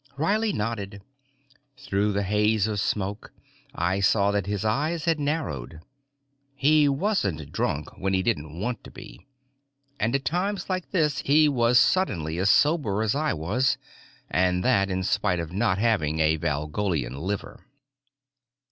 Riley 0.17 0.51
nodded. 0.51 1.03
Through 1.77 2.13
the 2.13 2.23
haze 2.23 2.65
of 2.65 2.79
smoke 2.79 3.31
I 3.75 3.99
saw 3.99 4.31
that 4.31 4.47
his 4.47 4.65
eyes 4.65 5.05
were 5.05 5.13
narrowed. 5.13 5.81
He 6.55 6.89
wasn't 6.89 7.51
drunk 7.51 7.95
when 7.99 8.15
he 8.15 8.23
didn't 8.23 8.59
want 8.59 8.83
to 8.83 8.89
be, 8.89 9.27
and 9.99 10.15
at 10.15 10.25
times 10.25 10.71
like 10.71 10.89
this 10.89 11.19
he 11.19 11.47
was 11.47 11.79
suddenly 11.79 12.39
as 12.39 12.49
sober 12.49 13.03
as 13.03 13.13
I 13.13 13.33
was, 13.33 13.77
and 14.27 14.65
that 14.65 14.89
in 14.89 15.03
spite 15.03 15.39
of 15.39 15.51
not 15.53 15.77
having 15.77 16.17
a 16.17 16.35
Valgolian 16.37 17.19
liver. 17.19 17.67